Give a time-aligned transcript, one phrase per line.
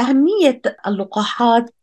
[0.00, 1.74] أهمية اللقاحات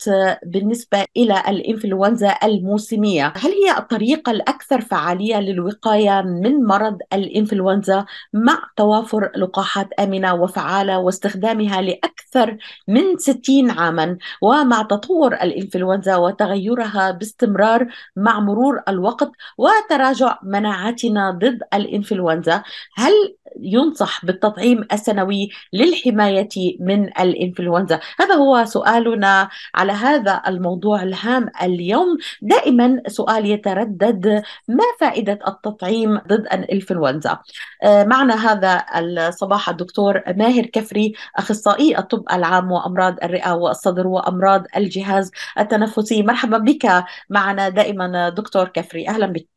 [0.45, 3.33] بالنسبة إلى الإنفلونزا الموسمية.
[3.35, 11.81] هل هي الطريقة الأكثر فعالية للوقاية من مرض الإنفلونزا مع توافر لقاحات آمنة وفعالة واستخدامها
[11.81, 12.57] لأكثر
[12.87, 22.63] من 60 عاما ومع تطور الإنفلونزا وتغيرها باستمرار مع مرور الوقت وتراجع مناعتنا ضد الإنفلونزا؟
[22.95, 23.13] هل
[23.61, 26.49] ينصح بالتطعيم السنوي للحماية
[26.79, 27.99] من الإنفلونزا.
[28.19, 32.17] هذا هو سؤالنا على هذا الموضوع الهام اليوم.
[32.41, 37.39] دائما سؤال يتردد ما فائدة التطعيم ضد الإنفلونزا؟
[37.83, 45.31] آه، معنا هذا الصباح الدكتور ماهر كفري أخصائي الطب العام وأمراض الرئة والصدر وأمراض الجهاز
[45.59, 46.23] التنفسي.
[46.23, 49.09] مرحبا بك معنا دائما دكتور كفري.
[49.09, 49.47] أهلا بك.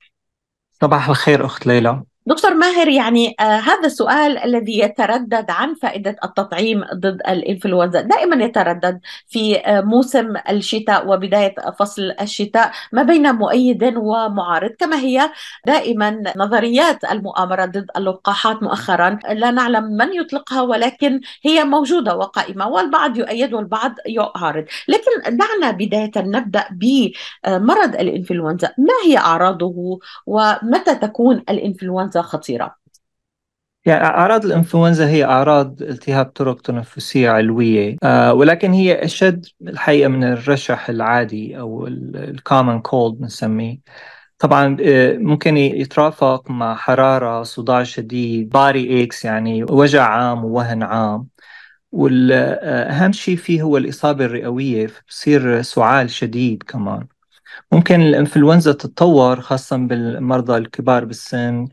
[0.81, 2.03] صباح الخير أخت ليلى.
[2.29, 8.01] دكتور ماهر يعني آه هذا السؤال الذي يتردد عن فائدة التطعيم ضد الإنفلونزا.
[8.01, 14.71] دائما يتردد في آه موسم الشتاء وبداية فصل الشتاء ما بين مؤيد ومعارض.
[14.71, 15.31] كما هي
[15.67, 19.19] دائما نظريات المؤامرة ضد اللقاحات مؤخرا.
[19.31, 24.65] لا نعلم من يطلقها ولكن هي موجودة وقائمة والبعض يؤيد والبعض يعارض.
[24.89, 28.69] لكن دعنا بداية نبدأ بمرض الإنفلونزا.
[28.79, 32.77] ما هي أعراضه؟ ومتى تكون الإنفلونزا خطيرة.
[33.85, 40.25] يعني أعراض الإنفلونزا هي أعراض التهاب طرق تنفسية علوية آه ولكن هي أشد الحقيقة من
[40.25, 43.79] الرشح العادي أو ال common cold بنسميه
[44.39, 51.27] طبعا آه، ممكن يترافق مع حرارة صداع شديد body aches يعني وجع عام ووهن عام.
[51.93, 57.07] والأهم شيء فيه هو الإصابة الرئوية بصير سعال شديد كمان.
[57.73, 61.69] ممكن الإنفلونزا تتطور خاصة بالمرضى الكبار بالسن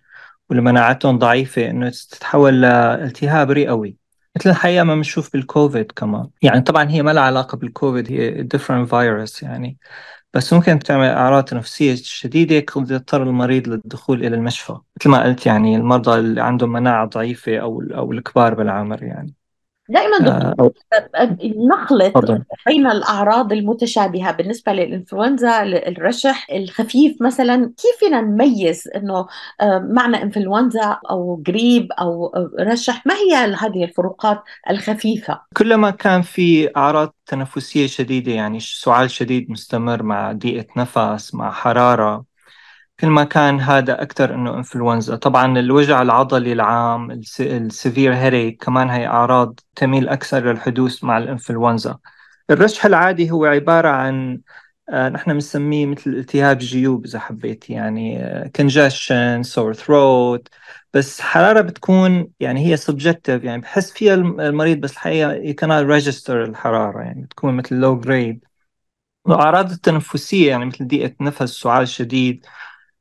[0.50, 3.98] واللي مناعتهم ضعيفة إنه تتحول لالتهاب رئوي.
[4.36, 6.30] مثل الحقيقة ما بنشوف بالكوفيد كمان.
[6.42, 9.78] يعني طبعا هي ما لها علاقة بالكوفيد هي different virus يعني.
[10.34, 14.78] بس ممكن تعمل أعراض نفسية شديدة قد يضطر المريض للدخول إلى المشفى.
[15.02, 19.34] مثل ما قلت يعني المرضى اللي عندهم مناعة ضعيفة أو أو الكبار بالعمر يعني.
[19.90, 20.72] دائما دكتور
[21.16, 21.38] آه
[21.72, 22.14] نخلط
[22.68, 27.74] بين الأعراض المتشابهة بالنسبة للإنفلونزا الرشح الخفيف مثلا.
[27.78, 29.28] كيف فينا نميز إنه
[29.82, 37.16] معنى إنفلونزا أو قريب أو رشح؟ ما هي هذه الفروقات الخفيفة؟ كلما كان في أعراض
[37.26, 42.35] تنفسية شديدة يعني سعال شديد مستمر مع ضيقه نفس مع حرارة
[43.00, 48.90] كل ما كان هذا أكثر إنه إنفلونزا طبعا الوجع العضلي العام ال severe headache كمان
[48.90, 51.98] هي أعراض تميل أكثر للحدوث مع الإنفلونزا
[52.52, 54.42] الرشح العادي هو عبارة عن
[54.90, 58.20] آه نحن بنسميه مثل التهاب جيوب إذا حبيت يعني
[58.56, 60.48] congestion sore throat
[60.94, 67.02] بس حرارة بتكون يعني هي subjective يعني بحس فيها المريض بس الحقيقة كانال ريجستر الحرارة
[67.02, 68.46] يعني بتكون مثل low grade
[69.28, 72.46] الأعراض التنفسية يعني مثل ضيقة نفس سعال شديد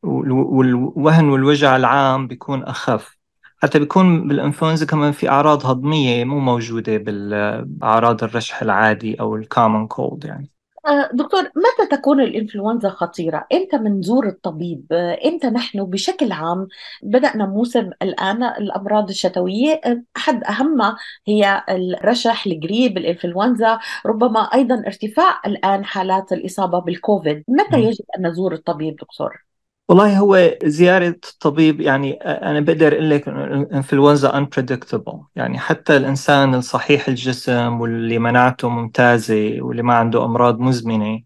[0.04, 3.18] والوهن والوجع العام بيكون أخف
[3.62, 10.24] حتى بيكون بالإنفلونزا كمان في أعراض هضمية مو موجودة بالأعراض الرشح العادي أو الكومن كولد
[10.24, 10.50] يعني
[10.86, 14.92] آه، دكتور متى تكون الإنفلونزا خطيرة؟ إمتى منزور الطبيب؟
[15.26, 16.68] إمتى نحن بشكل عام
[17.02, 19.80] بدأنا موسم الآن الأمراض الشتوية
[20.16, 28.04] أحد أهمها هي الرشح القريب الإنفلونزا ربما أيضا ارتفاع الآن حالات الإصابة بالكوفيد متى يجب
[28.18, 29.44] أن نزور الطبيب دكتور؟
[29.88, 35.16] والله هو زيارة الطبيب يعني أنا بقدر أقول لك الإنفلونزا unpredictable.
[35.36, 41.20] يعني حتى الإنسان الصحيح الجسم واللي مناعته ممتازة واللي ما عنده أمراض مزمنة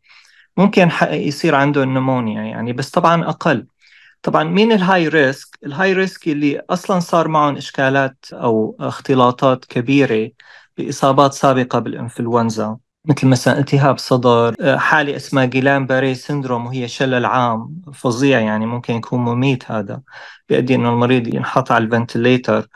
[0.56, 3.66] ممكن يصير عنده ال pneumonia يعني بس طبعا أقل.
[4.22, 9.64] طبعا مين ال high risk؟ ال high risk اللي أصلا صار معهم إشكالات أو اختلاطات
[9.64, 10.30] كبيرة
[10.78, 12.78] بإصابات سابقة بالإنفلونزا.
[13.04, 18.94] مثل مثلا التهاب صدر آه، حالة اسمها Guillain-Barré syndrome وهي شلل عام فظيع يعني ممكن
[18.94, 20.03] يكون مميت هذا
[20.48, 22.66] بيؤدي إنه المريض ينحط على الفنتليتر.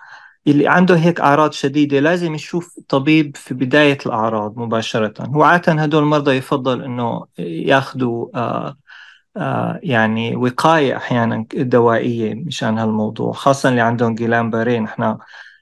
[0.46, 5.14] اللي عنده هيك أعراض شديدة لازم يشوف طبيب في بداية الأعراض مباشرة.
[5.26, 8.76] هو عادة هدول المرضى يفضل أنه ياخذوا آه
[9.36, 15.16] آه يعني وقاية أحيانا دوائية مشان هالموضوع خاصة اللي عندهم جيلان باري نحن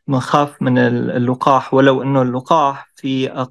[0.06, 3.44] بنخاف من اللقاح ولو أنه اللقاح في آه،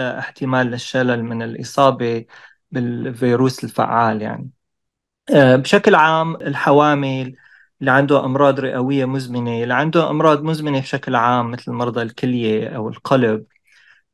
[0.00, 2.24] احتمال للشلل من الإصابة
[2.70, 4.50] بالفيروس الفعال يعني.
[5.34, 7.36] آه، بشكل عام الحوامل
[7.80, 12.88] اللي عنده أمراض رئوية مزمنة اللي عنده أمراض مزمنة بشكل عام مثل مرضى الكلية أو
[12.88, 13.46] القلب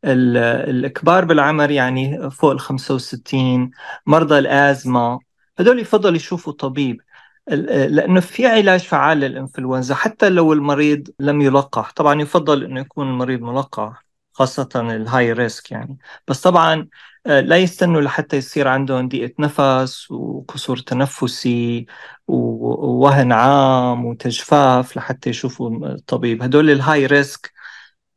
[0.04, 3.70] الكبار بالعمر يعني فوق ال 65
[4.06, 5.20] مرضى الأزمة
[5.58, 7.00] هدول يفضل يشوفوا طبيب
[7.48, 11.92] لأنه في علاج فعال للإنفلونزا حتى لو المريض لم يلقح.
[11.92, 14.05] طبعا يفضل أنه يكون المريض ملقح.
[14.38, 15.98] خاصة ال high risk يعني.
[16.28, 16.88] بس طبعا
[17.26, 21.86] آه، لا يستنوا لحتى يصير عندهم ضيقة نفس وقصور تنفسي
[22.28, 26.42] ووهن عام وتجفاف لحتى يشوفوا الطبيب.
[26.42, 27.52] هدول ال high risk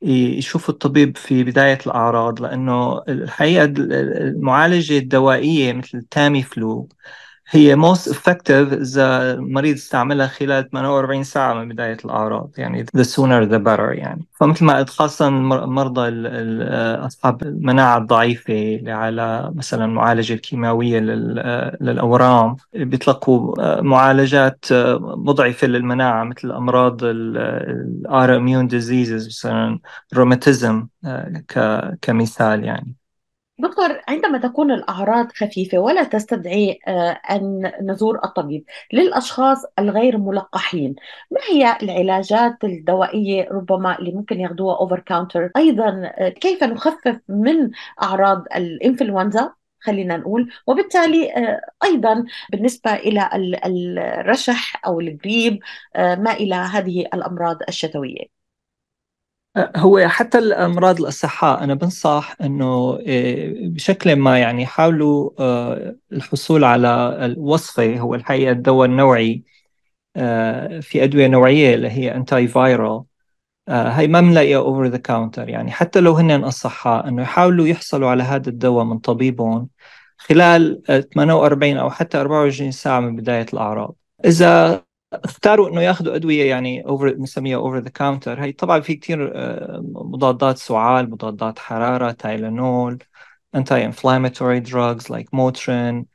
[0.01, 6.89] يشوفوا الطبيب في بداية الأعراض لأنه الحقيقة المعالجة الدوائية مثل ال Tamiflu
[7.51, 12.51] هي most effective إذا المريض استعملها خلال 48 ساعة من بداية الأعراض.
[12.57, 14.25] يعني the sooner the better يعني.
[14.39, 16.09] فمثل ما قلت خاصة مرضى
[17.05, 24.65] أصحاب المناعة الضعيفة اللي على مثلا معالجة كيماوية للأورام بيطلقوا معالجات
[25.01, 29.79] مضعفة للمناعة مثل أمراض ال autoimmune diseases مثلا
[30.13, 30.87] روماتيزم
[32.01, 32.98] كمثال يعني.
[33.59, 38.63] دكتور عندما تكون الأعراض خفيفة ولا تستدعي آه، أن نزور الطبيب
[38.93, 40.95] للأشخاص الغير ملقحين
[41.31, 47.71] ما هي العلاجات الدوائية ربما اللي ممكن ياخذوها أوفر كاونتر أيضا آه، كيف نخفف من
[48.03, 55.59] أعراض الإنفلونزا خلينا نقول وبالتالي آه، أيضا بالنسبة إلى الرشح أو الجريب
[55.95, 58.38] ما إلى هذه الأمراض الشتوية.
[59.57, 67.17] هو حتى الأمراض الأصحاء أنا بنصح إنه آه، بشكل ما يعني حاولوا آه، الحصول على
[67.25, 69.43] الوصفة هو الحقيقة الدواء النوعي
[70.15, 73.03] آه، في أدوية نوعية اللي هي انتي فايرال
[73.69, 78.23] هي ما بنلاقيها over the counter يعني حتى لو هن اصحاء إنه يحاولوا يحصلوا على
[78.23, 79.69] هذا الدواء من طبيبهم
[80.17, 80.81] خلال
[81.15, 83.95] 48 أو حتى 24 ساعة من بداية الأعراض.
[84.25, 84.83] إذا
[85.13, 89.81] اختاروا إنه ياخذوا أدوية يعني over بنسميها over the counter هي طبعا في كثير آه،
[89.83, 92.99] مضادات سعال مضادات حرارة Tylenol
[93.55, 96.05] anti-inflammatory drugs like Motrin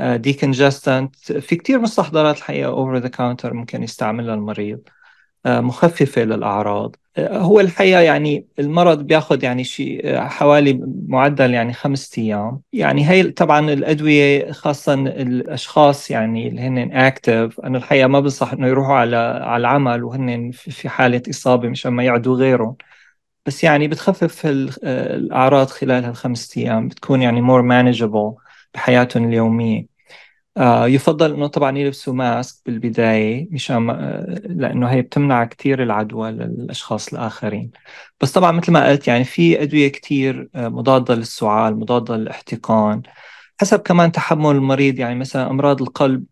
[0.00, 4.88] decongestant في كثير مستحضرات الحقيقة over the counter ممكن يستعملها المريض
[5.46, 6.96] آه، مخففة للأعراض.
[6.96, 12.60] آه، هو الحقيقة يعني المرض بياخد يعني شيء حوالي معدل يعني خمسة أيام.
[12.72, 18.66] يعني هي طبعا الأدوية خاصة الأشخاص يعني اللي هن اكتف أنا الحقيقة ما بنصح إنه
[18.68, 22.76] يروحوا على على العمل وهن في حالة إصابة مشان ما يعدوا غيرهم.
[23.46, 24.46] بس يعني بتخفف
[24.84, 28.42] الأعراض خلال هالخمسة أيام بتكون يعني more manageable
[28.74, 29.91] بحياتهم اليومية.
[30.56, 37.12] آه يفضل إنه طبعا يلبسوا ماسك بالبداية مشان آه لأنه هي بتمنع كثير العدوى للأشخاص
[37.12, 37.70] الآخرين.
[38.20, 43.02] بس طبعا مثل ما قلت يعني في أدوية كثير آه مضادة للسعال مضادة للاحتقان
[43.60, 44.98] حسب كمان تحمل المريض.
[44.98, 46.24] يعني مثلا أمراض القلب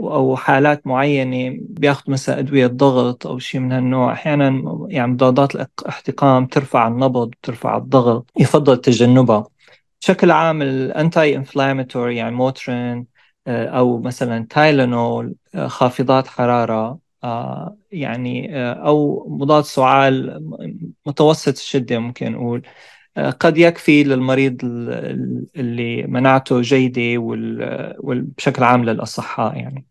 [0.00, 4.12] أو حالات معينة بياخذ مثلا أدوية ضغط أو شيء من هالنوع.
[4.12, 9.46] أحيانا يعني مضادات الاحتقان بترفع النبض بترفع الضغط يفضل تجنبها.
[10.02, 13.06] بشكل عام ال anti-inflammatory يعني Motrin
[13.46, 20.40] آه، أو مثلا Tylenol آه، خافضات حرارة آه، يعني أو مضاد سعال
[21.06, 22.62] متوسط الشدة ممكن نقول.
[23.40, 24.58] قد يكفي للمريض
[25.56, 27.18] اللي مناعته جيدة
[27.98, 29.86] وبشكل عام للأصحاء يعني.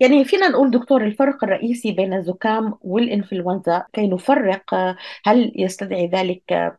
[0.00, 4.74] يعني فينا نقول دكتور الفرق الرئيسي بين الزكام والإنفلونزا كي نفرق
[5.24, 6.78] هل يستدعي ذلك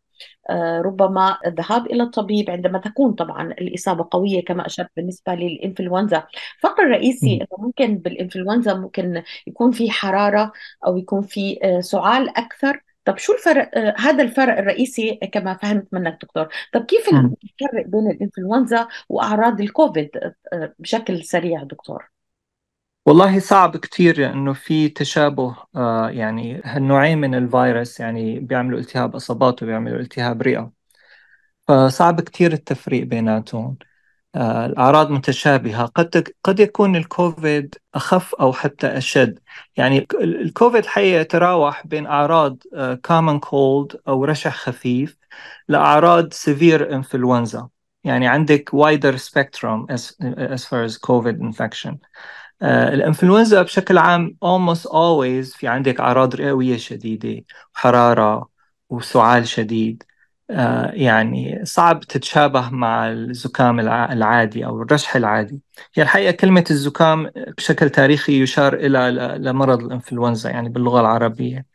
[0.85, 6.23] ربما الذهاب إلى الطبيب عندما تكون طبعا الإصابة قوية كما أشرت بالنسبة للإنفلونزا.
[6.55, 10.51] الفرق الرئيسي إنه ممكن بالإنفلونزا ممكن يكون في حرارة
[10.87, 12.83] أو يكون في آه، سعال أكثر.
[13.05, 16.47] طب شو الفرق آه، هذا الفرق الرئيسي كما فهمت منك دكتور.
[16.73, 20.09] طب كيف الفرق بين الإنفلونزا وأعراض الكوفيد
[20.79, 22.20] بشكل سريع دكتور؟
[23.05, 29.63] والله صعب كتير لأنه في تشابه آه يعني هالنوعين من الفيروس يعني بيعملوا التهاب إصابات
[29.63, 30.71] وبيعملوا التهاب رئة.
[31.67, 33.77] فصعب كتير التفريق بيناتهم.
[34.35, 35.85] آه الأعراض متشابهة.
[35.85, 39.39] قد قد يكون الكوفيد أخف أو حتى أشد.
[39.77, 42.57] يعني الكوفيد حقيقة يتراوح بين أعراض
[43.05, 45.17] common آه cold أو رشح خفيف
[45.67, 47.69] لأعراض severe إنفلونزا
[48.03, 50.15] يعني عندك wider spectrum as,
[50.81, 51.95] as COVID infection.
[51.95, 57.43] آه، الإنفلونزا بشكل عام almost always في عندك أعراض رئوية شديدة
[57.75, 58.49] وحرارة
[58.89, 60.03] وسعال شديد.
[60.49, 65.59] آه، يعني صعب تتشابه مع الزكام العادي أو الرشح العادي.
[65.95, 71.65] هي الحقيقة كلمة الزكام بشكل تاريخي يشار إلى لمرض الإنفلونزا يعني باللغة العربية.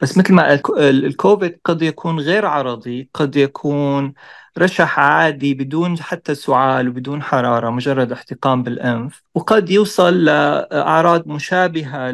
[0.00, 4.14] بس مثل ما الكوفيد قد يكون غير عرضي قد يكون
[4.58, 12.10] رشح عادي بدون حتى سعال وبدون حرارة مجرد احتقان بالأنف وقد يوصل لأعراض مشابهة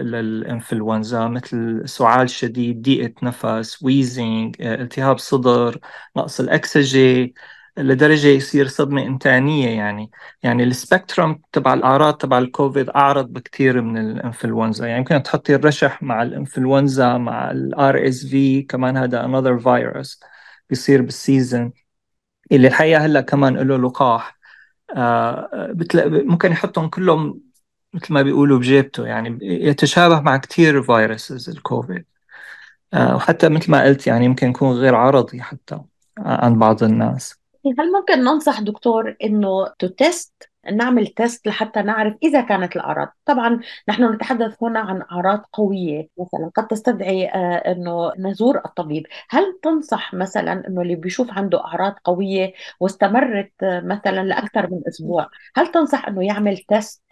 [0.00, 5.78] للإنفلونزا مثل سعال شديد ضيقة نفس wheezing التهاب صدر
[6.16, 7.32] نقص الأكسجة
[7.78, 10.10] لدرجة يصير صدمة إنتانية يعني.
[10.42, 14.86] يعني ال spectrum تبع الأعراض تبع الكوفيد أعرض بكثير من الإنفلونزا.
[14.86, 20.20] يعني يمكن تحطي الرشح مع الإنفلونزا مع ال RSV كمان هذا another virus
[20.70, 21.72] بيصير بال season.
[22.52, 24.38] اللي الحقيقة هلأ كمان له لقاح.
[24.96, 25.74] آه
[26.06, 27.40] ممكن يحطهم كلهم
[27.94, 29.06] مثل ما بيقولوا بجيبته.
[29.06, 32.04] يعني يتشابه مع كثير viruses ال COVID.
[32.94, 35.80] آه وحتى مثل ما قلت يعني يمكن يكون غير عرضي حتى
[36.18, 37.39] عند بعض الناس.
[37.66, 43.08] هل ممكن ننصح دكتور إنه تتست نعمل test لحتى نعرف إذا كانت الأعراض.
[43.24, 49.06] طبعا نحن نتحدث هنا عن أعراض قوية مثلا قد تستدعي آه، أنه نزور الطبيب.
[49.30, 55.28] هل تنصح مثلا أنه اللي بيشوف عنده أعراض قوية واستمرت آه، مثلا لأكثر من أسبوع
[55.56, 57.02] هل تنصح أنه يعمل تيست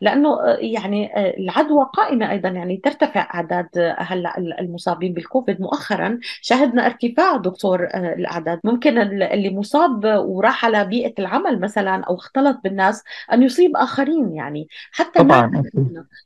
[0.00, 5.60] لأنه آه، يعني العدوى قائمة أيضا يعني ترتفع أعداد هلأ المصابين بالكوفيد.
[5.60, 8.60] مؤخرا شهدنا ارتفاع دكتور الأعداد.
[8.64, 14.34] ممكن اللي مصاب وراح على بيئة العمل مثلا أو اختلط بالناس الناس أن يصيب آخرين
[14.34, 15.62] يعني حتى طبعا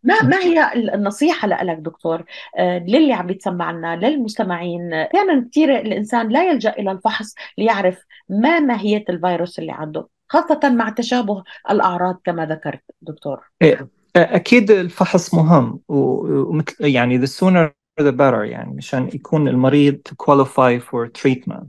[0.02, 2.24] ما ما هي النصيحة لك دكتور؟
[2.58, 4.92] آه، للي عم بيتسمعنا للمستمعين.
[4.92, 10.88] أحيانا كثير الإنسان لا يلجأ إلى الفحص ليعرف ما ماهية الفيروس اللي عنده خاصة مع
[10.90, 13.40] تشابه الأعراض كما ذكرت دكتور.
[13.62, 20.12] إيه، أكيد الفحص مهم ومثل يعني the sooner the better يعني مشان يكون المريض to
[20.24, 21.66] qualify for treatment.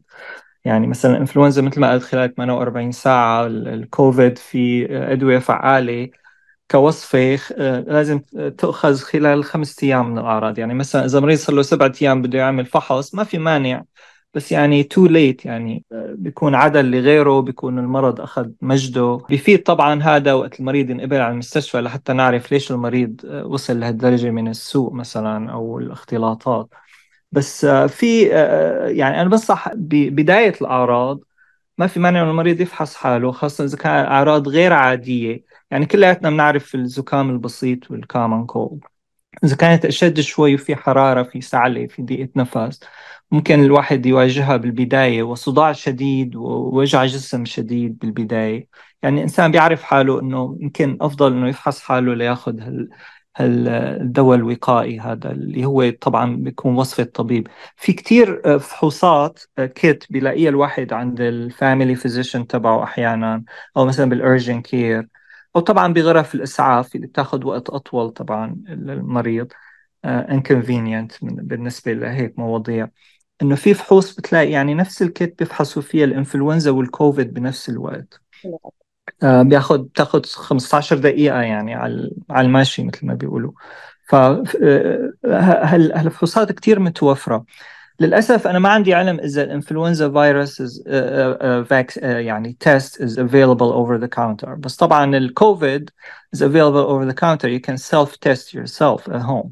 [0.69, 6.09] يعني مثلا الانفلونزا مثل ما قلت خلال 48 ساعة الكوفيد في أدوية فعالة
[6.71, 8.19] كوصفة آه، لازم
[8.57, 10.59] تؤخذ خلال خمسة أيام من الأعراض.
[10.59, 13.83] يعني مثلا إذا مريض صار له سبعة أيام بده يعمل فحص ما في مانع.
[14.33, 19.17] بس يعني تو ليت يعني آه، بيكون عدل لغيره بيكون المرض أخذ مجده.
[19.29, 24.29] بيفيد طبعا هذا وقت المريض ينقبل على المستشفى لحتى نعرف ليش المريض آه، وصل لهالدرجة
[24.29, 26.69] من السوء مثلا أو الاختلاطات.
[27.31, 31.19] بس آه، في آه، يعني أنا بنصح ببدايه الأعراض
[31.77, 35.43] ما في مانع إنه المريض يفحص حاله خاصة إذا كان أعراض غير عادية.
[35.71, 38.81] يعني كلياتنا بنعرف الزكام البسيط والكامن كولد
[39.43, 42.79] إذا كانت أشد شوي وفي حرارة في سعلة في ضيقة نفس
[43.31, 45.23] ممكن الواحد يواجهها بالبداية.
[45.23, 48.67] وصداع شديد ووجع جسم شديد بالبداية.
[49.03, 52.89] يعني الانسان بيعرف حاله إنه يمكن أفضل إنه يفحص حاله لياخذ هال
[53.39, 57.47] الدواء الوقائي هذا اللي هو طبعا بيكون وصفة الطبيب.
[57.77, 63.43] في كتير آه، فحوصات kit آه، بيلاقيها الواحد عند ال family physician تبعه أحيانا
[63.77, 65.07] أو مثلا بال urgent care
[65.55, 69.47] أو طبعا بغرف الإسعاف اللي بتاخذ وقت أطول طبعا للمريض
[70.05, 72.87] آه، inconvenient بالنسبة لهيك مواضيع.
[73.41, 78.21] إنه في فحوص بتلاقي يعني نفس ال kit بيفحصوا فيها الإنفلونزا والكوفيد بنفس الوقت.
[79.23, 83.51] آه، بياخد بتاخد 15 دقيقة يعني على على الماشي مثل ما بيقولوا.
[84.07, 85.11] ف آه،
[86.51, 87.45] كثير متوفرة.
[87.99, 90.81] للأسف أنا ما عندي علم إذا الإنفلونزا فيروس
[92.03, 94.49] يعني test is available over the counter.
[94.49, 95.89] بس طبعا الكوفيد
[96.35, 97.47] is available over the counter.
[97.47, 99.49] You can self test yourself at home.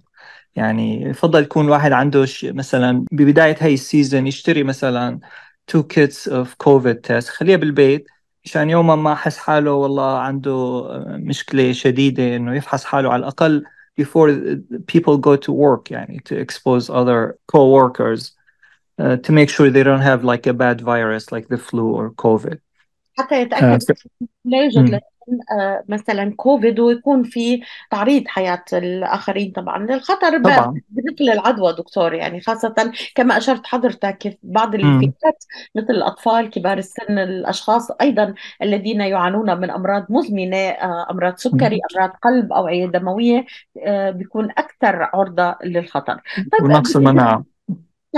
[0.55, 5.19] يعني يفضل يكون واحد عنده مثلا ببداية هاي السيزون يشتري مثلا
[5.71, 7.27] two kits of COVID test.
[7.29, 8.07] خليها بالبيت.
[8.47, 13.63] مشان يوما ما حس حاله والله عنده مشكلة شديدة إنه يفحص حاله على الأقل
[14.01, 14.29] before
[14.87, 18.31] people go to work يعني to expose other co-workers
[19.01, 22.11] uh, to make sure they don't have like a bad virus like the flu or
[22.11, 22.57] COVID.
[23.17, 24.07] حتى يتأكد uh,
[24.45, 25.01] لا يوجد آه،
[25.87, 30.81] مثلا كوفيد ويكون في تعريض حياة الآخرين طبعا للخطر طبعا.
[30.89, 35.43] بنقل العدوى دكتور يعني خاصة كما أشرت حضرتك بعض الفئات
[35.75, 42.09] مثل الأطفال كبار السن الأشخاص أيضا الذين يعانون من أمراض مزمنة آه، أمراض سكري أمراض
[42.23, 43.45] قلب أوعية دموية
[43.85, 46.21] آه، بيكون أكثر عرضة للخطر.
[46.35, 47.56] طيب ونقص المناعة.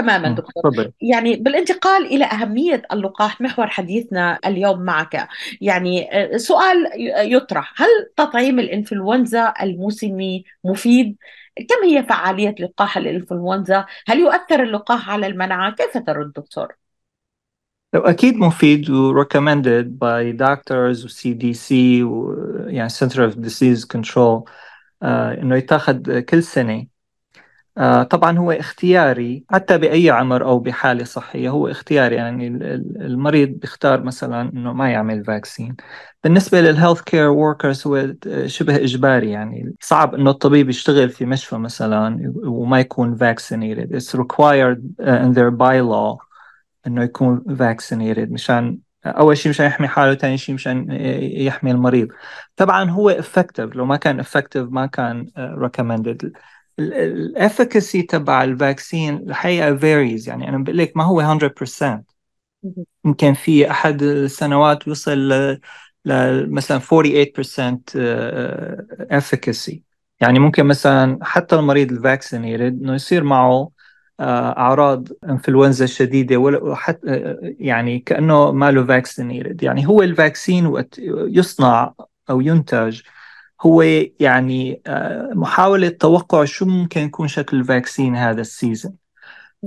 [0.01, 5.27] تماما دكتور يعني بالانتقال إلى أهمية اللقاح محور حديثنا اليوم معك
[5.62, 6.86] يعني آه، سؤال
[7.34, 7.88] يطرح هل
[8.18, 11.18] تطعيم الإنفلونزا الموسمي مفيد؟
[11.58, 16.75] كم هي فعالية لقاح الإنفلونزا؟ هل يؤثر اللقاح على المناعة؟ كيف ترد دكتور؟
[17.96, 21.72] أكيد مفيد و recommended by doctors و CDC
[22.03, 22.36] و
[22.68, 24.44] يعني Center of Disease Control
[25.03, 26.88] آه إنه يتاخذ كل سنة
[27.80, 32.16] آه، طبعا هو اختياري حتى بأي عمر أو بحالة صحية هو اختياري.
[32.16, 32.48] يعني
[33.02, 35.75] المريض بيختار مثلا إنه ما يعمل vaccine
[36.24, 38.14] بالنسبة لل health care workers هو
[38.46, 39.32] شبه إجباري.
[39.32, 43.96] يعني صعب إنه الطبيب يشتغل في مشفى مثلا وما يكون vaccinated.
[43.96, 46.18] It's required uh, in their bylaw
[46.88, 48.32] إنه يكون vaccinated.
[48.32, 50.88] مشان أول شيء مشان يحمي حاله ثاني شيء مشان
[51.22, 52.08] يحمي المريض.
[52.56, 53.76] طبعا هو effective.
[53.76, 56.30] لو ما كان effective ما كان recommended.
[56.80, 62.04] ال efficacy تبع ال vaccine الحقيقة varies يعني أنا بقول لك ما هو 100%
[63.06, 65.32] يمكن في أحد السنوات وصل
[66.50, 67.82] مثلا 48%
[69.12, 69.80] efficacy.
[70.22, 73.72] يعني ممكن مثلا حتى المريض ال vaccinated إنه يصير معه
[74.20, 81.00] أعراض انفلونزا شديدة ولا حتى يعني كأنه ما له vaccinated يعني هو ال vaccine وقت
[81.10, 81.94] يصنع
[82.30, 83.02] أو ينتج
[83.62, 83.82] هو
[84.20, 84.82] يعني
[85.34, 88.96] محاولة توقع شو ممكن يكون شكل ال vaccine هذا ال season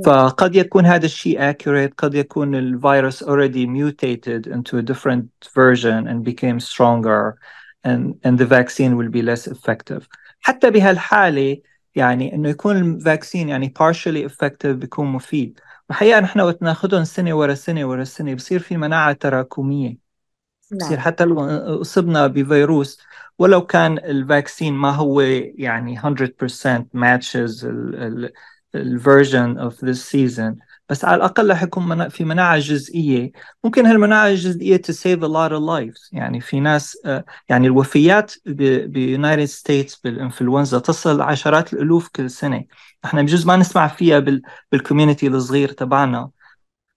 [0.05, 6.25] فقد يكون هذا الشيء accurate قد يكون الفيروس already mutated into a different version and
[6.25, 7.39] became stronger
[7.85, 10.09] and, and the vaccine will be less effective.
[10.41, 11.63] حتى بهالحالة
[11.95, 15.61] يعني إنه يكون ال vaccine يعني partially effective بيكون مفيد.
[15.91, 20.02] الحقيقة نحن وقت ناخذهم سنة ورا سنة ورا سنة بصير في مناعة تراكمية.
[20.73, 20.97] نعم.
[20.97, 21.41] حتى لو
[21.81, 23.01] أصبنا بفيروس
[23.39, 27.65] ولو كان ال vaccine ما هو يعني 100% matches
[28.75, 30.57] ال version of this season
[30.89, 33.33] بس على الأقل رح يكون في مناعة جزئية.
[33.65, 36.09] ممكن هالمناعة الجزئية save a lot of lives.
[36.13, 42.65] يعني في ناس آه، يعني الوفيات ب United States بالإنفلونزا تصل عشرات الألوف كل سنة.
[43.05, 44.19] إحنا بجوز ما نسمع فيها
[44.73, 46.31] بالكوميونتي الصغير تبعنا.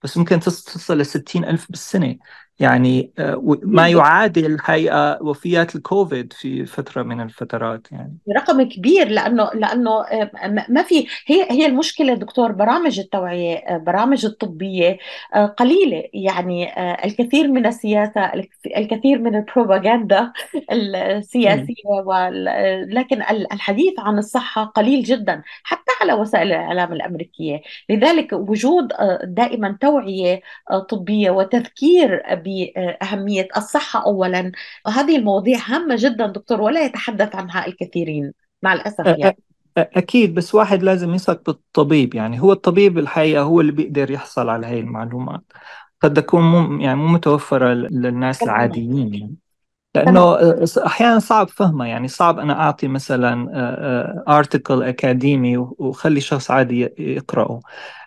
[0.04, 2.16] بس ممكن تصل ل 60 ألف بالسنة.
[2.60, 8.18] يعني آه، ما يعادل الحقيقة وفيات الكوفيد في فترة من الفترات يعني.
[8.38, 10.32] رقم كبير لأنه لأنه آه،
[10.70, 14.98] ما في هي هي المشكلة دكتور برامج التوعية آه، برامج الطبية
[15.58, 16.70] قليلة يعني
[17.06, 18.32] الكثير من السياسة
[18.78, 20.32] الكثير من البروباغندا
[20.72, 21.76] السياسية
[22.88, 23.22] لكن
[23.52, 27.62] الحديث عن الصحة قليل جدا حتى على وسائل الإعلام الأمريكية.
[27.90, 28.88] لذلك وجود
[29.24, 30.42] دائما توعية
[30.90, 34.52] طبية وتذكير بأهمية الصحة أولا.
[34.88, 38.32] هذه المواضيع هامة جدا دكتور ولا يتحدث عنها الكثيرين
[38.64, 39.38] مع الأسف يعني.
[39.78, 42.42] أكيد بس واحد لازم يثق بالطبيب يعني.
[42.42, 45.42] هو الطبيب الحقيقة هو اللي بيقدر يحصل على هاي المعلومات.
[46.02, 49.36] قد تكون مو يعني مو متوفرة للناس العاديين يعني.
[49.96, 50.36] لأنه
[50.86, 52.08] أحيانا صعب فهمها يعني.
[52.08, 53.48] صعب أنا أعطي مثلا
[54.28, 57.60] article أكاديمي وخلي شخص عادي يقرأه.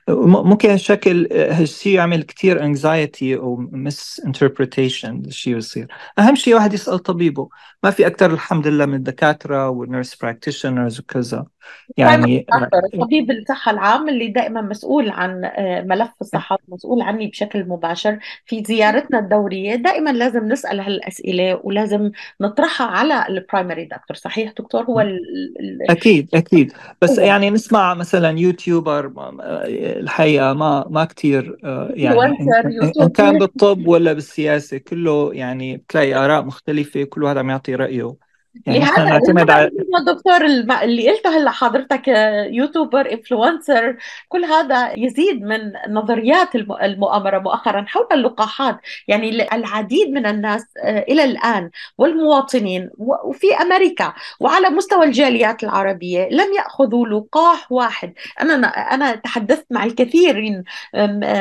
[0.08, 5.88] ممكن هالشكل هالشيء يعمل كثير anxiety أو misinterpretation للشيء يصير.
[6.18, 7.48] أهم شيء واحد يسأل طبيبه
[7.82, 11.46] ما في أكثر الحمد لله من الدكاترة وال nurse practitioners وكذا.
[11.96, 12.46] يعني
[13.00, 18.64] طبيب الصحة العام اللي دائما مسؤول عن آه، ملف الصحه مسؤول عني بشكل مباشر في
[18.64, 25.00] زيارتنا الدورية دائما لازم نسأل هالأسئلة ولازم نطرحها على ال primary doctor صحيح دكتور؟ هو
[25.00, 25.20] ال...
[25.90, 26.72] أكيد أكيد.
[27.02, 29.12] بس يعني نسمع مثلا YouTuber
[29.76, 32.46] الحقيقة ما ما كثير آه، يعني
[33.02, 38.27] إن كان بالطب ولا بالسياسة كله يعني بتلاقي آراء مختلفة كل واحد عم يعطي رأيه.
[38.66, 39.70] يعني نعتمد على
[40.06, 40.44] دكتور
[40.82, 43.96] اللي قلته هلا حضرتك آه، YouTuber influencer
[44.28, 48.76] كل هذا يزيد من نظريات المؤامرة مؤخرا حول اللقاحات.
[49.08, 56.52] يعني العديد من الناس آه، إلى الآن والمواطنين وفي أمريكا وعلى مستوى الجاليات العربية لم
[56.56, 58.12] يأخذوا لقاح واحد.
[58.40, 60.62] أنا أنا تحدثت مع الكثير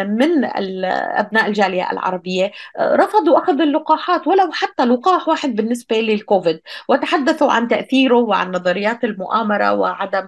[0.06, 0.46] من
[0.86, 6.60] أبناء الجالية العربية آه، رفضوا أخذ اللقاحات ولو حتى لقاح واحد بالنسبة للكوفيد.
[6.98, 10.28] وتحدثوا عن تأثيره وعن نظريات المؤامرة وعدم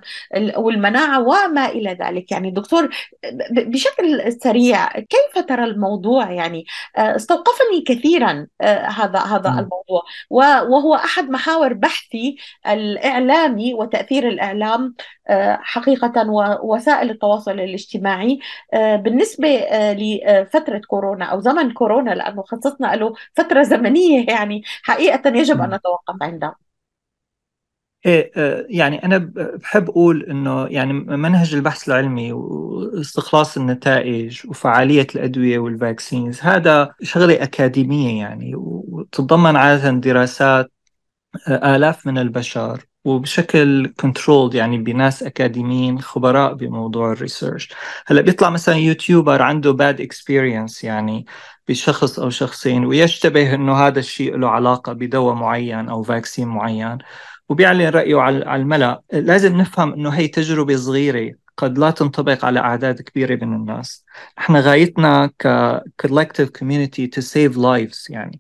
[0.57, 2.31] والمناعة وما إلى ذلك.
[2.31, 2.89] يعني دكتور
[3.51, 6.65] بشكل سريع كيف ترى الموضوع؟ يعني
[6.97, 10.03] آه، استوقفني كثيرا آه، هذا هذا الموضوع.
[10.29, 14.95] وهو أحد محاور بحثي الإعلامي وتأثير الإعلام
[15.29, 18.39] آه، حقيقة ووسائل التواصل الاجتماعي
[18.73, 19.47] بالنسبة
[19.93, 26.15] لفترة كورونا أو زمن كورونا لأنه خصصنا له فترة زمنية يعني حقيقة يجب أن نتوقف
[26.21, 26.55] عندها
[28.05, 35.59] إيه آه، يعني أنا بحب أقول إنه يعني منهج البحث العلمي واستخلاص النتائج وفعالية الأدوية
[35.59, 40.71] وال vaccines هذا شغلة أكاديمية يعني وتتضمن عادة دراسات
[41.47, 47.69] آه، آلاف من البشر وبشكل controlled يعني بناس أكاديميين خبراء بموضوع ال research
[48.07, 51.25] هلأ بيطلع مثلا YouTuber عنده bad experience يعني
[51.67, 56.97] بشخص أو شخصين ويشتبه إنه هذا الشيء له علاقة بدواء معين أو vaccine معين.
[57.49, 59.01] وبيعلن رأيه على الملأ.
[59.13, 64.05] لازم نفهم أنه هي تجربة صغيرة قد لا تنطبق على أعداد كبيرة من الناس.
[64.37, 65.47] إحنا غايتنا ك
[66.07, 68.39] collective community to save lives يعني.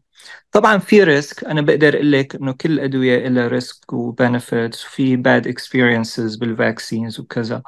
[0.51, 5.15] طبعا في risk أنا بقدر أقول لك إنه كل الادويه لها risk و benefits وفي
[5.15, 7.61] bad experiences بال vaccines وكذا.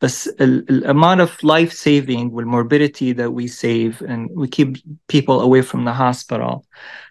[0.00, 4.76] بس ال amount of life saving وال morbidity that we save and we keep
[5.08, 6.62] people away from the hospital.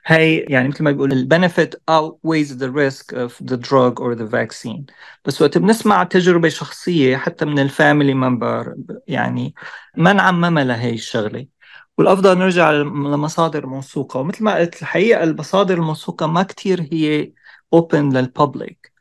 [0.06, 4.26] هي يعني مثل ما بيقول ال benefit outweighs the risk of the drug or the
[4.26, 4.86] vaccine.
[5.26, 8.76] بس وقت بنسمع تجربة شخصية حتى من ال family member
[9.08, 9.56] يعني
[9.98, 11.57] ما نعممها لهي الشغلة.
[11.98, 14.20] والأفضل نرجع لمصادر موثوقة.
[14.20, 17.32] ومثل ما قلت الحقيقة المصادر الموثوقة ما كثير هي
[17.74, 18.92] open لل public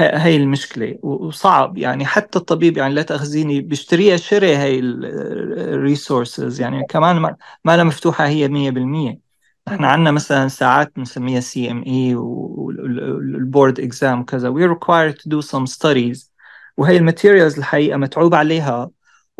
[0.00, 0.98] هاي المشكلة.
[1.02, 1.78] وصعب.
[1.78, 7.16] يعني حتى الطبيب يعني لا تأخذيني بيشتريها شري هاي ال resources يعني كمان
[7.64, 9.18] ما لها مفتوحة هي 100%
[9.68, 14.48] نحن عندنا مثلا ساعات بنسميها CME وال board exam وكذا.
[14.48, 16.30] وي required to do some studies.
[16.76, 18.90] وهي ال materials الحقيقة متعوب عليها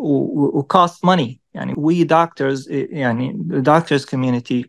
[0.01, 4.65] و cost money يعني we doctors يعني the doctors community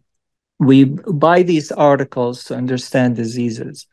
[0.63, 3.87] we buy these articles to understand diseases.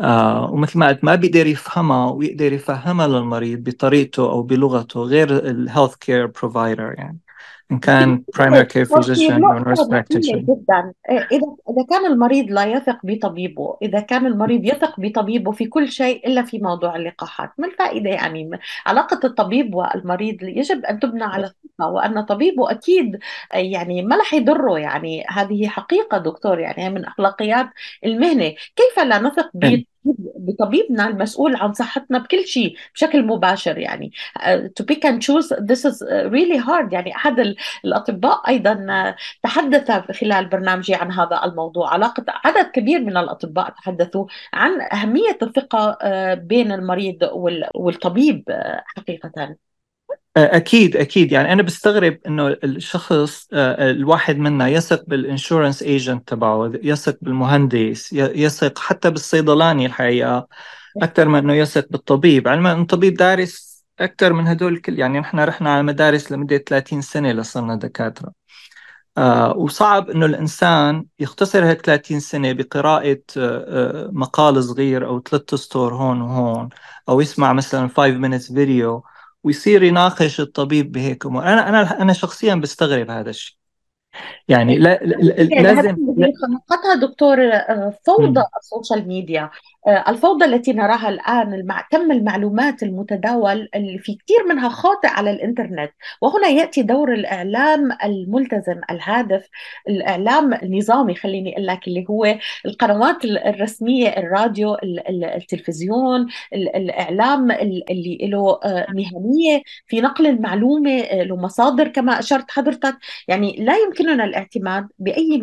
[0.00, 5.94] آه ومثل ما قلت ما بيقدر يفهمها ويقدر يفهمها للمريض بطريقته أو بلغته غير ال
[5.96, 7.23] healthcare provider يعني.
[7.72, 10.92] إن كان primary care physician أو nurse practitioner جدا.
[11.10, 16.26] إذا إذا كان المريض لا يثق بطبيبه إذا كان المريض يثق بطبيبه في كل شيء
[16.26, 17.50] إلا في موضوع اللقاحات.
[17.58, 18.50] ما الفائدة يعني؟
[18.86, 23.18] علاقة الطبيب والمريض يجب أن تبنى على الثقة وأن طبيبه أكيد
[23.54, 24.78] يعني ما رح يضره.
[24.78, 27.66] يعني هذه حقيقة دكتور يعني من أخلاقيات
[28.04, 28.54] المهنة.
[28.76, 29.50] كيف لا نثق
[30.36, 34.12] بطبيبنا المسؤول عن صحتنا بكل شيء بشكل مباشر يعني.
[34.80, 36.92] to pick and choose this is really hard.
[36.92, 39.90] يعني أحد الأطباء أيضا تحدث
[40.20, 41.92] خلال برنامجي عن هذا الموضوع.
[41.92, 45.98] علاقة عدد كبير من الأطباء تحدثوا عن أهمية الثقة
[46.34, 47.18] بين المريض
[47.74, 48.44] والطبيب
[48.96, 49.56] حقيقة.
[50.36, 51.32] أكيد أكيد.
[51.32, 59.10] يعني أنا بستغرب إنه الشخص الواحد منا يثق بالإنشورنس إيجنت تبعه يثق بالمهندس يثق حتى
[59.10, 60.46] بالصيدلاني الحقيقة
[61.02, 62.48] أكثر من إنه يثق بالطبيب.
[62.48, 67.00] علما انه الطبيب دارس أكثر من هدول الكل يعني نحن رحنا على مدارس لمدة 30
[67.02, 68.32] سنة لصرنا دكاترة.
[69.18, 75.94] آه وصعب إنه الإنسان يختصر هيك 30 سنة بقراءة آه مقال صغير أو ثلاث اسطر
[75.94, 76.68] هون وهون
[77.08, 79.04] أو يسمع مثلا 5 minutes فيديو
[79.44, 81.42] ويصير يناقش الطبيب بهيك أمور.
[81.42, 83.56] أنا أنا أنا شخصيا بستغرب هذا الشيء.
[84.48, 85.96] يعني لا لازم
[86.42, 87.36] خلقتها دكتور
[88.06, 89.50] فوضى ال social media.
[89.88, 95.90] الفوضى التي نراها الآن كم المعلومات المتداول اللي في كثير منها خاطئ على الإنترنت.
[96.22, 99.48] وهنا يأتي دور الإعلام الملتزم الهادف
[99.88, 104.76] الإعلام النظامي خليني أقول لك اللي هو القنوات الرسمية الراديو
[105.36, 112.96] التلفزيون الإعلام اللي له مهنية في نقل المعلومة له مصادر كما أشرت حضرتك.
[113.28, 115.42] يعني لا يمكننا الاعتماد بأي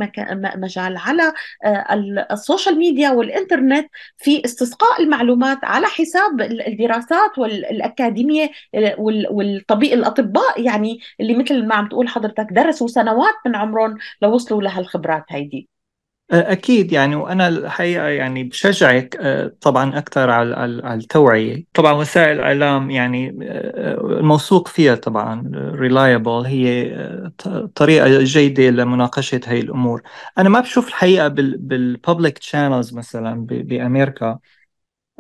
[0.56, 1.34] مجال على
[2.32, 8.52] السوشيال ميديا والإنترنت في في استسقاء المعلومات على حساب الدراسات والأكاديمية
[9.30, 10.62] والطبيب الأطباء.
[10.62, 15.70] يعني اللي مثل ما عم تقول حضرتك درسوا سنوات من عمرهم لوصلوا لهالخبرات هيدي.
[16.32, 19.18] أكيد يعني وأنا الحقيقة يعني بشجعك
[19.62, 21.64] طبعا أكثر على التوعية.
[21.74, 23.30] طبعا وسائل الإعلام يعني
[24.20, 26.92] الموثوق فيها طبعا reliable هي
[27.76, 30.02] طريقة جيدة لمناقشة هاي الأمور.
[30.38, 34.40] أنا ما بشوف الحقيقة بالببليك channels مثلا بأمريكا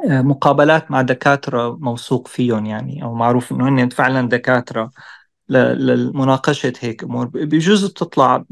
[0.05, 4.91] مقابلات مع دكاترة موثوق فيهم يعني أو معروف إنه هن فعلا دكاترة.
[5.51, 7.25] لمناقشة هيك أمور.
[7.25, 8.45] بجوز تطلع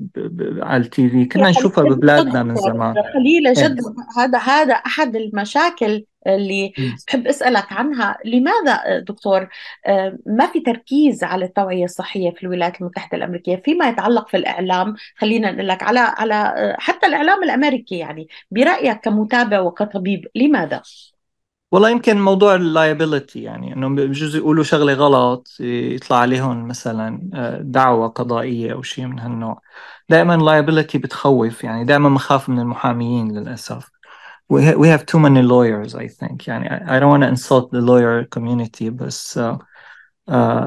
[0.62, 1.26] على التي في.
[1.26, 2.96] كنا نشوفها ببلادنا من زمان.
[3.14, 3.80] خليلة جد.
[4.18, 6.74] هذا هذا أحد المشاكل اللي
[7.08, 8.18] بحب أسألك عنها.
[8.26, 9.48] لماذا دكتور
[10.26, 15.52] ما في تركيز على التوعية الصحية في الولايات المتحدة الأمريكية؟ فيما يتعلق في الإعلام خلينا
[15.52, 20.82] نقول لك على على حتى الإعلام الأمريكي يعني برأيك كمتابع وكطبيب لماذا؟
[21.72, 27.20] والله يمكن موضوع ال liability يعني انه بجوز يقولوا شغلة غلط يطلع عليهم مثلا
[27.64, 29.62] دعوة قضائية أو شيء من هالنوع.
[30.10, 33.92] دائما ال liability بتخوف يعني دائما بخاف من المحاميين للأسف.
[34.54, 36.48] We have too many lawyers I think.
[36.48, 39.60] يعني I don't want to insult the lawyer community بس uh, آه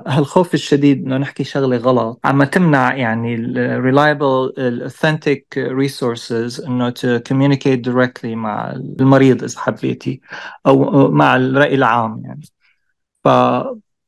[0.06, 2.20] هالخوف الشديد إنه نحكي شغلة غلط.
[2.24, 3.36] عم تمنع يعني
[3.92, 4.52] reliable
[4.88, 10.20] authentic resources إنه to communicate directly مع المريض إذا حبيتي
[10.66, 12.42] أو مع الرأي العام يعني.
[13.24, 13.28] ف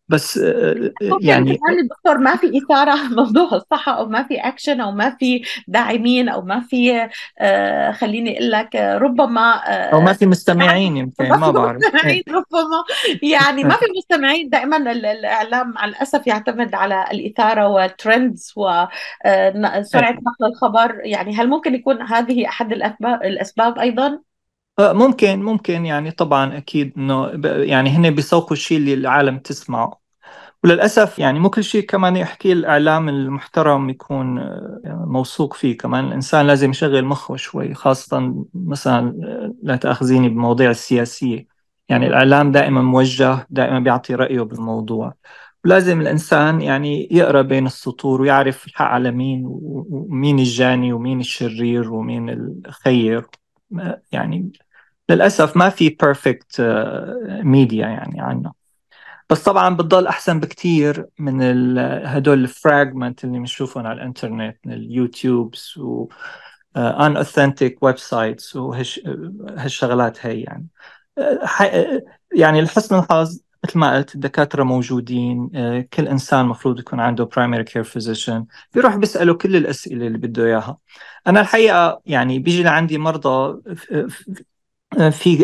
[0.08, 5.10] بس يعني يعني الدكتور ما في إثارة موضوع الصحة أو ما في أكشن أو ما
[5.10, 10.96] في داعمين أو ما في آه خليني أقول لك ربما آه أو ما في مستمعين
[10.96, 11.76] يمكن ما بعرف.
[11.76, 12.84] مستمعين ربما.
[13.22, 21.00] يعني ما في مستمعين دائما الإعلام مع الأسف يعتمد على الإثارة والترندز وسرعة نقل الخبر.
[21.04, 24.18] يعني هل ممكن يكون هذه أحد الأسباب الأسباب أيضا؟
[24.80, 30.00] ممكن ممكن يعني طبعا أكيد إنه يعني هن بيسوقوا الشيء اللي العالم تسمعه.
[30.64, 34.40] وللأسف يعني مو كل شيء كمان يحكي الإعلام المحترم يكون
[34.86, 35.76] موثوق فيه.
[35.78, 39.14] كمان الإنسان لازم يشغل مخه شوي خاصه مثلا
[39.62, 41.46] لا تأخذيني بالمواضيع السياسية.
[41.88, 45.14] يعني الإعلام دائما موجه دائما بيعطي رأيه بالموضوع.
[45.64, 52.30] ولازم الإنسان يعني يقرأ بين السطور ويعرف الحق على مين ومين الجاني ومين الشرير ومين
[52.66, 53.26] الخير.
[54.12, 54.52] يعني
[55.10, 56.60] للأسف ما في perfect
[57.28, 58.52] media يعني عنا
[59.30, 61.42] بس طبعا بتضل أحسن بكتير من
[62.06, 66.08] هدول ال fragments اللي بنشوفهم على الإنترنت من ال YouTubes و
[66.76, 70.66] unauthentic websites وهالشغلات هي يعني.
[72.36, 75.50] يعني لحسن الحظ مثل ما قلت الدكاترة موجودين.
[75.54, 80.44] آه، كل إنسان مفروض يكون عنده primary care physician بيروح بيسأله كل الأسئلة اللي بده
[80.46, 80.78] إياها.
[81.26, 83.60] أنا الحقيقة يعني بيجي لعندي مرضى
[85.10, 85.42] في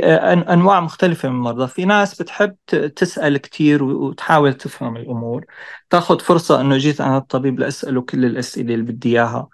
[0.53, 1.69] أنواع مختلفة من المرضى.
[1.69, 2.57] في ناس بتحب
[2.97, 5.45] تسأل كثير وتحاول تفهم الأمور.
[5.91, 9.49] تاخذ فرصة إنه جيت أنا الطبيب لأسأله كل الأسئلة اللي بدي إياها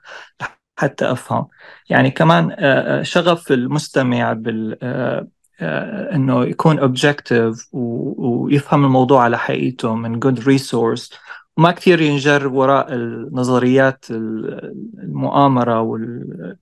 [0.79, 1.49] حتى أفهم.
[1.91, 5.29] يعني كمان آه، آه، شغف المستمع بال آه،
[5.61, 11.13] إنه يكون objective ويفهم الموضوع على حقيقته من good resource
[11.57, 16.57] وما كثير ينجر وراء النظريات المؤامرة وال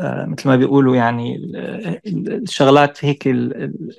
[0.00, 1.36] مثل ما بيقولوا يعني
[2.06, 3.28] الشغلات هيك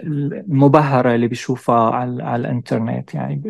[0.03, 3.13] المبهرة اللي بيشوفها على, على الإنترنت.
[3.13, 3.41] يعني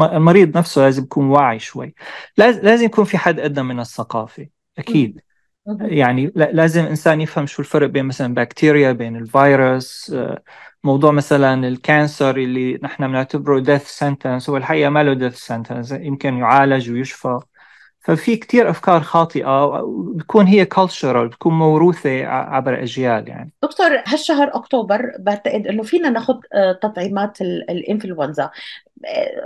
[0.00, 1.94] المريض نفسه لازم يكون واعي شوي.
[2.36, 4.46] لازم يكون في حد أدنى من الثقافة
[4.78, 5.20] أكيد.
[5.80, 10.42] يعني لازم إنسان يفهم شو الفرق بين مثلا بكتيريا بين الفيروس آه،
[10.84, 15.92] موضوع مثلا ال cancer اللي نحن بنعتبره death sentence هو الحقيقة ما له death sentence
[15.92, 17.40] يمكن يعالج ويشفى.
[18.00, 19.82] ففي كتير أفكار خاطئة
[20.16, 23.52] بتكون هي cultural بتكون موروثة عبر أجيال يعني.
[23.62, 28.50] دكتور هالشهر أكتوبر بعتقد إنه فينا ناخذ آه، تطعيمات الإنفلونزا.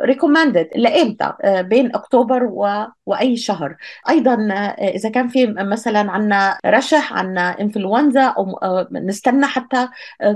[0.05, 2.87] recommended لإمتى؟ آه، بين أكتوبر و...
[3.07, 3.77] وأي شهر.
[4.09, 8.59] أيضا آه، إذا كان في مثلا عنا رشح عنا إنفلونزا أو
[8.93, 9.89] نستنى حتى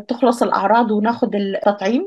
[0.08, 2.06] تخلص الأعراض وناخذ التطعيم.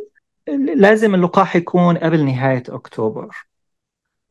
[0.76, 3.28] لازم اللقاح يكون قبل نهاية أكتوبر.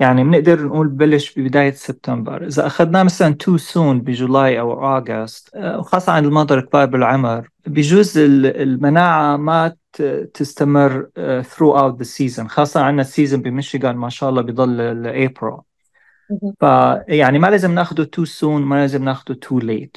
[0.00, 2.46] يعني بنقدر نقول ببلش ببداية سبتمبر.
[2.46, 9.36] إذا أخذناه مثلا too soon بجولاي أو آه، وخاصة عند المناطق الكبار بالعمر بجوز المناعة
[9.36, 9.72] ما
[10.34, 15.56] تستمر آه، throughout the season خاصة عندنا ال season بميشيغان ما شاء الله بضل لأبريل.
[16.60, 19.96] فيعني ما لازم ناخده too soon ما لازم ناخده too late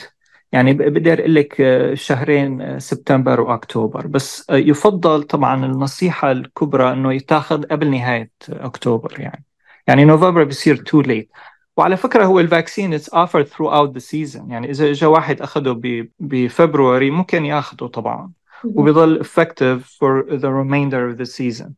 [0.52, 4.08] يعني بقدر أقول لك آه، شهرين سبتمبر وأكتوبر.
[4.08, 9.46] بس يفضل طبعا النصيحة الكبرى إنه يتاخذ قبل نهاية أكتوبر يعني.
[9.88, 11.30] يعني نوفمبر بصير too late
[11.78, 14.52] وعلى فكرة هو ال vaccine it's offered throughout the season.
[14.52, 15.82] يعني إذا إجا واحد أخده
[16.20, 18.32] بفبروري ممكن ياخده طبعا.
[18.76, 21.72] وبيضل effective for the remainder of the season.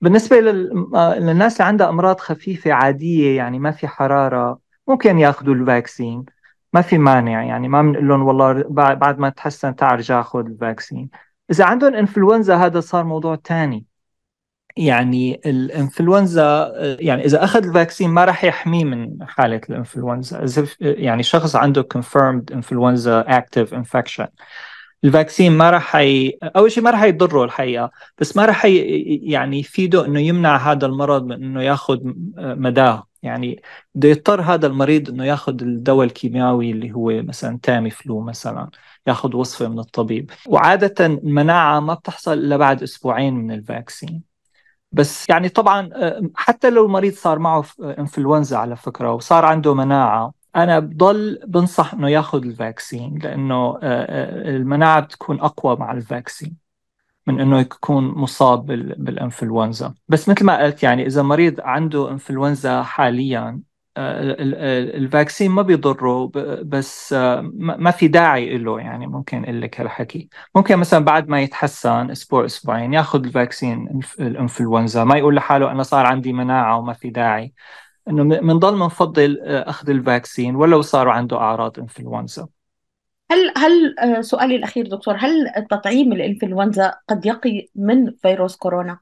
[0.00, 6.24] بالنسبة للناس اللي عندها أمراض خفيفة عادية يعني ما في حرارة ممكن ياخذوا ال vaccine
[6.72, 8.64] ما في مانع يعني ما بنقول لهم والله
[8.94, 11.08] بعد ما تحسن تعال رجع خذ ال vaccine
[11.50, 13.84] إذا عندهم انفلونزا هذا صار موضوع ثاني
[14.76, 21.22] يعني الانفلونزا يعني إذا أخذ ال vaccine ما راح يحميه من حالة الانفلونزا إذا يعني
[21.22, 24.26] شخص عنده confirmed influenza active infection.
[25.04, 26.38] ال vaccine ما راح ي...
[26.42, 28.76] أول شيء ما راح يضره الحقيقة بس ما راح ي...
[29.22, 31.98] يعني يفيده إنه يمنع هذا المرض من إنه ياخذ
[32.36, 33.06] مداه.
[33.22, 33.62] يعني
[33.94, 38.70] بده يضطر هذا المريض إنه ياخذ الدواء الكيميائي اللي هو مثلا تامي فلو مثلا
[39.06, 40.30] ياخذ وصفة من الطبيب.
[40.46, 44.22] وعادة المناعة ما بتحصل إلا بعد أسبوعين من ال vaccine.
[44.92, 50.32] بس يعني طبعا آه، حتى لو المريض صار معه إنفلونزا على فكرة وصار عنده مناعة
[50.56, 56.00] أنا بضل بنصح إنه ياخذ ال vaccine لأنه آه، آه، المناعة بتكون أقوى مع ال
[56.00, 56.56] vaccine
[57.26, 58.66] من إنه يكون مصاب
[58.98, 59.94] بالإنفلونزا.
[60.08, 63.60] بس مثل ما قلت يعني إذا مريض عنده إنفلونزا حاليا
[63.98, 66.30] ال vaccine ما بيضره
[66.64, 67.12] بس
[67.52, 70.28] ما في داعي له يعني ممكن أقول لك هالحكي.
[70.54, 75.82] ممكن مثلا بعد ما يتحسن أسبوع أسبوعين ياخذ ال vaccine الإنفلونزا ما يقول لحاله أنا
[75.82, 77.52] صار عندي مناعة وما في داعي.
[78.08, 82.48] إنه بنضل بنفضل أخذ ال vaccine ولو صاروا عنده أعراض إنفلونزا.
[83.30, 88.98] هل هل سؤالي الأخير دكتور هل تطعيم الإنفلونزا قد يقي من فيروس كورونا؟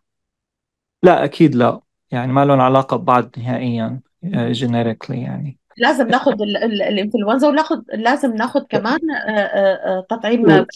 [1.03, 1.81] لا أكيد لا.
[2.11, 5.59] يعني ما لهم علاقة ببعض نهائيا generically يعني.
[5.77, 10.67] لازم ناخذ الإنفلونزا وناخذ لازم ناخذ كمان آه، آه، آه، تطعيم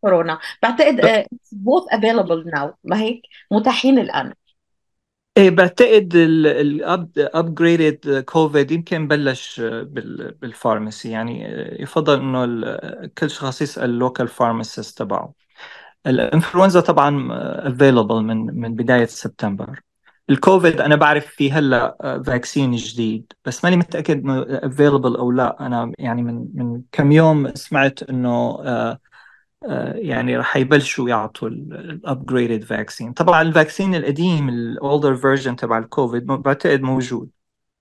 [0.00, 0.38] كورونا.
[0.62, 4.32] بعتقد both available now ما هيك؟ متاحين الآن.
[5.36, 9.60] إيه بعتقد ال upgraded كوفيد يمكن بلش
[10.40, 11.42] بال pharmacy يعني
[11.82, 12.46] يفضل إنه
[13.18, 15.32] كل شخص يسأل ال local pharmacist تبعه.
[16.06, 17.28] الانفلونزا طبعا
[17.68, 19.80] available من من بداية سبتمبر.
[20.30, 25.66] الكوفيد أنا بعرف في هلأ vaccine جديد بس ماني متأكد إنه available أو لا.
[25.66, 28.58] أنا يعني من من كم يوم سمعت إنه
[29.94, 35.78] يعني رح يبلشوا يعطوا ال upgraded vaccine طبعا ال vaccine القديم ال older version تبع
[35.78, 37.30] الكوفيد بعتقد موجود.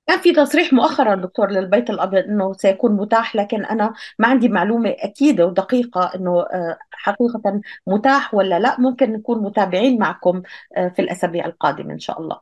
[0.08, 4.96] كان في تصريح مؤخرا دكتور للبيت الأبيض إنه سيكون متاح لكن أنا ما عندي معلومة
[5.00, 6.46] أكيدة ودقيقة إنه
[6.92, 8.80] حقيقة متاح ولا لا.
[8.80, 10.42] ممكن نكون متابعين معكم
[10.76, 12.40] في الأسابيع القادمة إن شاء الله.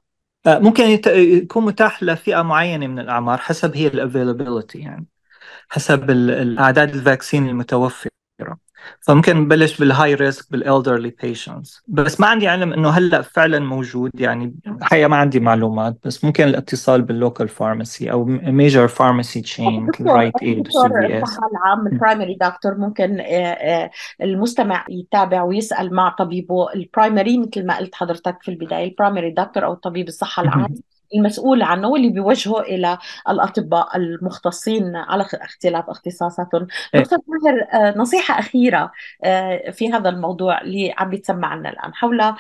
[0.48, 5.06] ممكن يكون متاح لفئة معينة من الأعمار حسب هي ال availability يعني
[5.70, 8.12] حسب الأعداد ال vaccine المتوفرة.
[9.02, 13.60] فممكن نبلش بال high risk بال elderly patients بس ما عندي علم إنه هلأ فعلا
[13.60, 19.42] موجود يعني الحقيقة ما عندي معلومات بس ممكن الاتصال بال local pharmacy أو major pharmacy
[19.42, 20.88] chain مثل Rite Aid و
[21.24, 23.22] CVS العام ال primary doctor ممكن
[24.22, 29.32] المستمع يتابع ويسأل مع طبيبه ال primary مثل ما قلت حضرتك في البداية ال primary
[29.32, 30.76] doctor أو طبيب الصحة العام.
[31.16, 32.98] المسؤول عنه واللي بيوجهه إلى
[33.30, 36.68] الأطباء المختصين على اختلاف اختصاصاتهم.
[36.96, 37.02] إيه.
[37.02, 38.92] دكتور ماهر نصيحة أخيرة
[39.72, 42.34] في هذا الموضوع اللي عم بيتسمع عنا الآن حول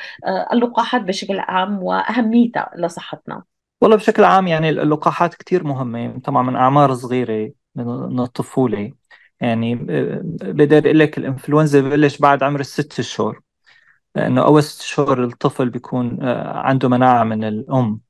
[0.53, 3.43] اللقاحات بشكل عام وأهميتها لصحتنا.
[3.82, 8.91] والله بشكل عام يعني اللقاحات كثير مهمة طبعا من أعمار صغيرة من الطفولة.
[9.41, 9.75] يعني
[10.41, 13.41] بقدر أقول لك الإنفلونزا ببلش بعد عمر الست شهور
[14.15, 17.86] لأنه أول ست شهور الطفل بيكون عنده مناعة من الأم.
[17.86, 18.07] آه،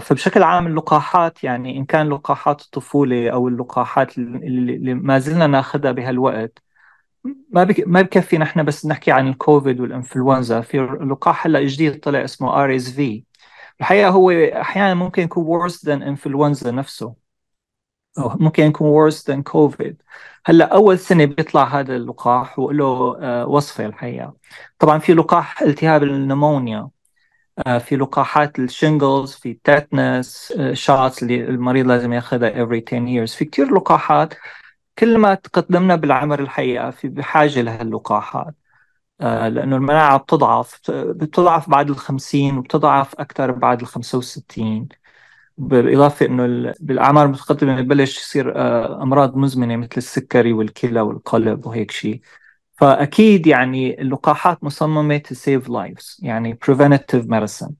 [0.00, 6.62] فبشكل عام اللقاحات يعني إن كان لقاحات الطفولة أو اللقاحات اللي ما زلنا ناخذها بهالوقت
[7.50, 10.60] ما بك ما بكفي نحن بس نحكي عن الكوفيد والإنفلونزا.
[10.60, 10.78] في
[11.10, 13.24] لقاح هلأ جديد طلع اسمه RSV.
[13.80, 17.14] الحقيقة هو أحيانا ممكن يكون worse than إنفلونزا نفسه
[18.18, 20.02] أو ممكن يكون worse than كوفيد.
[20.46, 24.36] هلأ أول سنة بيطلع هذا اللقاح وله آه، وصفة الحقيقة.
[24.78, 26.78] طبعا في لقاح التهاب ال pneumonia.
[26.78, 26.90] آه،
[27.80, 33.36] في لقاحات ال shingles في ال tetanus shots اللي المريض لازم ياخذها every 10 years.
[33.36, 34.34] في كثير لقاحات
[34.98, 38.54] كل ما تقدمنا بالعمر الحقيقة في بحاجة لهاللقاحات.
[39.20, 44.88] آه، لأنه المناعة بتضعف بتضعف بعد الخمسين وبتضعف أكثر بعد الخمسة وستين.
[45.58, 52.20] بالإضافة أنه بالأعمار المتقدمة ببلش يصير آه، أمراض مزمنة مثل السكري والكلى والقلب وهيك شيء
[52.80, 57.72] فأكيد يعني اللقاحات مصممة to save lives يعني preventative medicine.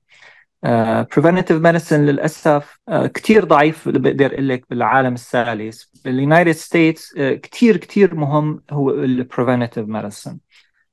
[0.67, 5.85] Uh, preventative medicine للأسف uh, كتير ضعيف بقدر أقول لك بالعالم الثالث.
[6.05, 10.37] بال United States uh, كتير كتير مهم هو ال preventative medicine.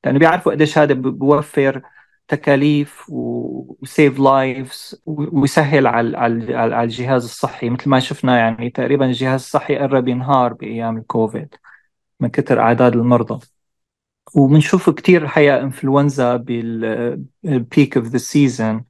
[0.04, 1.82] لأنه بيعرفوا قديش هذا بوفر
[2.28, 7.70] تكاليف و save lives ويسهل على على الجهاز الصحي.
[7.70, 11.56] مثل ما شفنا يعني تقريبا الجهاز الصحي قرب ينهار بأيام الكوفيد
[12.20, 13.57] من كثر أعداد المرضى.
[14.36, 18.86] وبنشوف كثير الحقيقة انفلونزا بال peak of the season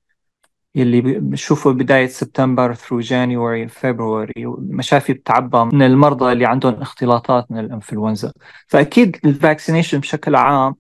[0.76, 7.60] يلي بنشوفه بداية سبتمبر through January فبراير مشافي بتعبى من المرضى اللي عندهم اختلاطات من
[7.60, 8.34] الانفلونزا
[8.68, 10.76] فأكيد ال vaccination بشكل عام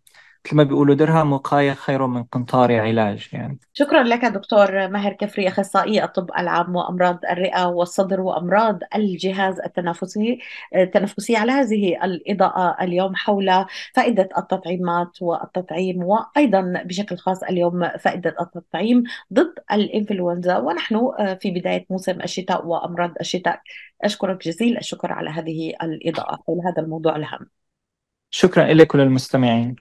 [0.48, 3.60] مثل ما بيقولوا درهم وقاية خير من قنطار علاج يعني.
[3.74, 10.40] شكرا لك دكتور ماهر كفري أخصائي الطب العام وأمراض الرئة والصدر وأمراض الجهاز التنفسي
[10.76, 19.04] التنفسي على هذه الإضاءة اليوم حول فائدة التطعيمات والتطعيم وأيضا بشكل خاص اليوم فائدة التطعيم
[19.34, 20.58] ضد الإنفلونزا.
[20.58, 23.62] ونحن في بداية موسم الشتاء وأمراض الشتاء.
[24.02, 26.40] أشكرك جزيل الشكر على هذه الإضاءة.
[26.48, 27.50] حول هذا الموضوع الهام
[28.30, 29.76] شكرا لك وللمستمعين.